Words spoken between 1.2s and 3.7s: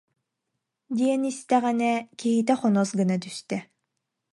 истэҕинэ, киһитэ хонос гына түстэ